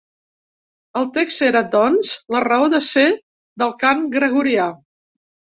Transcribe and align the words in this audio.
El 1.01 1.05
text 1.17 1.43
era, 1.49 1.61
doncs, 1.75 2.13
la 2.37 2.41
raó 2.47 2.71
de 2.77 2.81
ser 2.89 3.07
del 3.65 3.77
cant 3.85 4.03
gregorià. 4.17 4.67